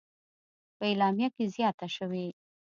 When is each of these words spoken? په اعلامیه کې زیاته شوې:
په 0.77 0.83
اعلامیه 0.89 1.29
کې 1.35 1.45
زیاته 1.55 1.87
شوې: 1.95 2.27